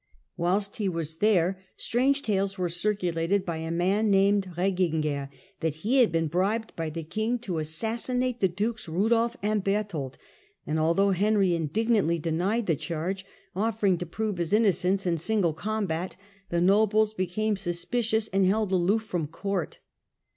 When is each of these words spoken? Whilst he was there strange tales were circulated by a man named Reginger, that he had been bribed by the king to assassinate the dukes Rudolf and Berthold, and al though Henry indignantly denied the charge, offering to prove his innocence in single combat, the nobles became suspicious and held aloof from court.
Whilst 0.35 0.77
he 0.77 0.89
was 0.89 1.17
there 1.17 1.61
strange 1.77 2.23
tales 2.23 2.57
were 2.57 2.69
circulated 2.69 3.45
by 3.45 3.57
a 3.57 3.69
man 3.69 4.09
named 4.09 4.49
Reginger, 4.57 5.29
that 5.59 5.75
he 5.85 5.99
had 5.99 6.11
been 6.11 6.25
bribed 6.25 6.75
by 6.75 6.89
the 6.89 7.03
king 7.03 7.37
to 7.41 7.59
assassinate 7.59 8.39
the 8.39 8.47
dukes 8.47 8.87
Rudolf 8.89 9.37
and 9.43 9.63
Berthold, 9.63 10.17
and 10.65 10.79
al 10.79 10.95
though 10.95 11.11
Henry 11.11 11.53
indignantly 11.53 12.17
denied 12.17 12.65
the 12.65 12.75
charge, 12.75 13.27
offering 13.55 13.99
to 13.99 14.07
prove 14.07 14.39
his 14.39 14.53
innocence 14.53 15.05
in 15.05 15.19
single 15.19 15.53
combat, 15.53 16.15
the 16.49 16.61
nobles 16.61 17.13
became 17.13 17.55
suspicious 17.55 18.27
and 18.29 18.43
held 18.47 18.71
aloof 18.71 19.03
from 19.03 19.27
court. 19.27 19.81